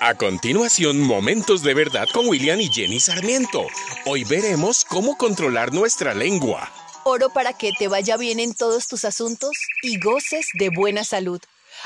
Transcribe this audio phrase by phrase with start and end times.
[0.00, 3.66] A continuación, Momentos de Verdad con William y Jenny Sarmiento.
[4.06, 6.70] Hoy veremos cómo controlar nuestra lengua.
[7.02, 11.40] Oro para que te vaya bien en todos tus asuntos y goces de buena salud.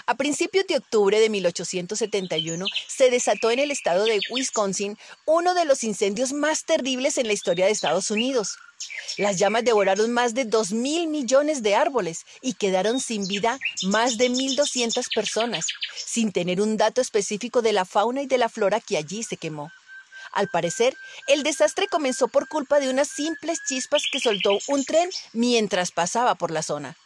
[0.06, 5.64] A principios de octubre de 1871 se desató en el estado de Wisconsin uno de
[5.64, 8.57] los incendios más terribles en la historia de Estados Unidos.
[9.16, 14.16] Las llamas devoraron más de 2 mil millones de árboles y quedaron sin vida más
[14.16, 18.80] de 1.200 personas, sin tener un dato específico de la fauna y de la flora
[18.80, 19.70] que allí se quemó.
[20.32, 20.96] Al parecer,
[21.29, 26.34] el desastre comenzó por culpa de unas simples chispas que soltó un tren mientras pasaba
[26.34, 26.96] por la zona.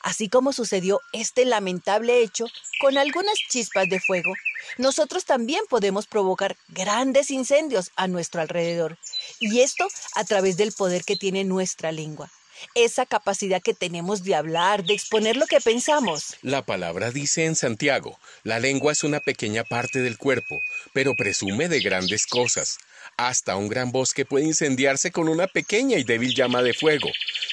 [0.00, 2.46] Así como sucedió este lamentable hecho
[2.80, 4.32] con algunas chispas de fuego,
[4.76, 8.98] nosotros también podemos provocar grandes incendios a nuestro alrededor.
[9.40, 12.30] Y esto a través del poder que tiene nuestra lengua.
[12.74, 16.36] Esa capacidad que tenemos de hablar, de exponer lo que pensamos.
[16.42, 20.60] La palabra dice en Santiago, la lengua es una pequeña parte del cuerpo,
[20.92, 22.78] pero presume de grandes cosas.
[23.16, 27.08] Hasta un gran bosque puede incendiarse con una pequeña y débil llama de fuego.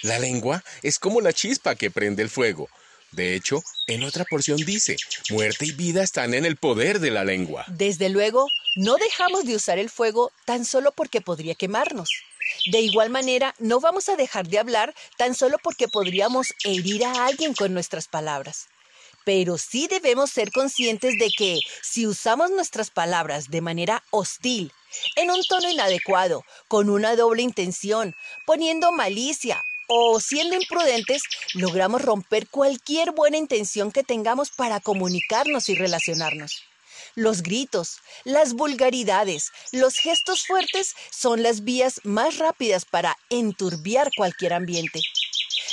[0.05, 2.69] La lengua es como la chispa que prende el fuego.
[3.09, 4.97] De hecho, en otra porción dice,
[5.31, 7.65] muerte y vida están en el poder de la lengua.
[7.69, 12.07] Desde luego, no dejamos de usar el fuego tan solo porque podría quemarnos.
[12.71, 17.25] De igual manera, no vamos a dejar de hablar tan solo porque podríamos herir a
[17.25, 18.67] alguien con nuestras palabras.
[19.23, 24.71] Pero sí debemos ser conscientes de que si usamos nuestras palabras de manera hostil,
[25.15, 28.13] en un tono inadecuado, con una doble intención,
[28.45, 35.75] poniendo malicia o siendo imprudentes, logramos romper cualquier buena intención que tengamos para comunicarnos y
[35.75, 36.63] relacionarnos.
[37.15, 44.53] Los gritos, las vulgaridades, los gestos fuertes son las vías más rápidas para enturbiar cualquier
[44.53, 45.01] ambiente.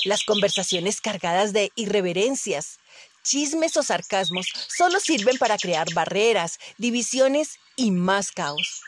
[0.04, 2.78] Las conversaciones cargadas de irreverencias,
[3.24, 8.82] chismes o sarcasmos solo sirven para crear barreras, divisiones y más caos.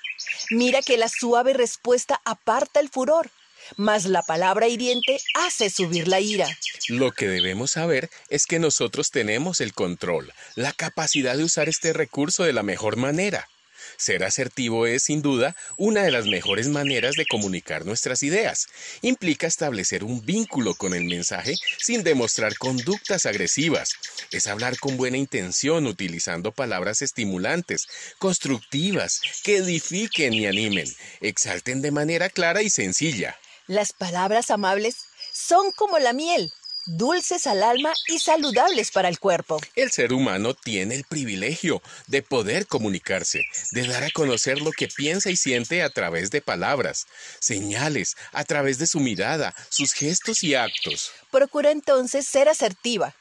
[0.51, 3.31] Mira que la suave respuesta aparta el furor,
[3.77, 6.49] mas la palabra hiriente hace subir la ira.
[6.89, 11.93] Lo que debemos saber es que nosotros tenemos el control, la capacidad de usar este
[11.93, 13.49] recurso de la mejor manera.
[13.97, 18.67] Ser asertivo es, sin duda, una de las mejores maneras de comunicar nuestras ideas.
[19.03, 23.93] Implica establecer un vínculo con el mensaje sin demostrar conductas agresivas.
[24.33, 27.87] Es hablar con buena intención utilizando palabras estimulantes,
[28.19, 33.37] constructivas, que edifiquen y animen, exalten de manera clara y sencilla.
[33.67, 36.53] Las palabras amables son como la miel,
[36.85, 39.59] dulces al alma y saludables para el cuerpo.
[39.75, 44.89] El ser humano tiene el privilegio de poder comunicarse, de dar a conocer lo que
[44.89, 47.07] piensa y siente a través de palabras,
[47.41, 51.13] señales, a través de su mirada, sus gestos y actos.
[51.31, 53.15] Procura entonces ser asertiva.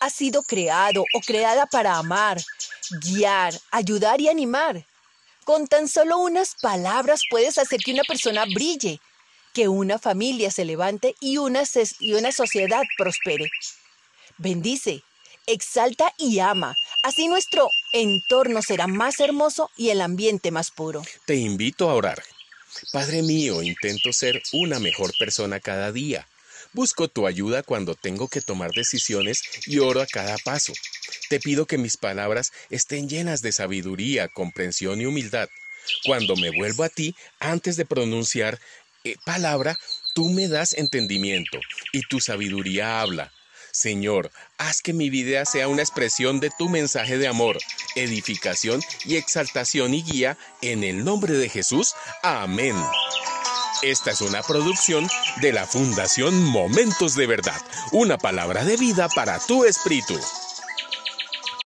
[0.00, 2.38] Has sido creado o creada para amar,
[3.00, 4.84] guiar, ayudar y animar.
[5.44, 9.00] Con tan solo unas palabras puedes hacer que una persona brille,
[9.56, 11.62] que una familia se levante y una,
[11.98, 13.48] y una sociedad prospere.
[14.36, 15.02] Bendice,
[15.46, 16.76] exalta y ama.
[17.02, 21.02] Así nuestro entorno será más hermoso y el ambiente más puro.
[21.24, 22.22] Te invito a orar.
[22.92, 26.28] Padre mío, intento ser una mejor persona cada día.
[26.74, 30.74] Busco tu ayuda cuando tengo que tomar decisiones y oro a cada paso.
[31.30, 35.48] Te pido que mis palabras estén llenas de sabiduría, comprensión y humildad.
[36.04, 38.58] Cuando me vuelvo a ti, antes de pronunciar
[39.24, 39.78] palabra,
[40.14, 41.58] tú me das entendimiento
[41.92, 43.32] y tu sabiduría habla.
[43.72, 47.58] Señor, haz que mi vida sea una expresión de tu mensaje de amor,
[47.94, 51.92] edificación y exaltación y guía en el nombre de Jesús.
[52.22, 52.74] Amén.
[53.82, 55.06] Esta es una producción
[55.42, 57.60] de la Fundación Momentos de Verdad,
[57.92, 60.18] una palabra de vida para tu espíritu.